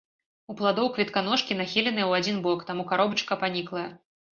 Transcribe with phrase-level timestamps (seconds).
[0.53, 3.91] У пладоў кветаножкі нахіленыя ў адзін бок, таму каробачка паніклая.